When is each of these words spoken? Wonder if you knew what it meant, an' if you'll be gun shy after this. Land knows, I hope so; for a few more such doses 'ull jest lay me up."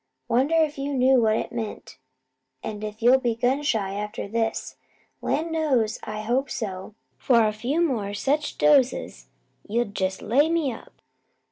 Wonder 0.27 0.55
if 0.55 0.79
you 0.79 0.95
knew 0.95 1.21
what 1.21 1.35
it 1.35 1.51
meant, 1.51 1.99
an' 2.63 2.81
if 2.81 3.03
you'll 3.03 3.19
be 3.19 3.35
gun 3.35 3.61
shy 3.61 3.93
after 3.93 4.27
this. 4.27 4.75
Land 5.21 5.51
knows, 5.51 5.99
I 6.01 6.21
hope 6.23 6.49
so; 6.49 6.95
for 7.19 7.45
a 7.45 7.53
few 7.53 7.81
more 7.85 8.15
such 8.15 8.57
doses 8.57 9.27
'ull 9.69 9.85
jest 9.85 10.23
lay 10.23 10.49
me 10.49 10.71
up." 10.73 11.01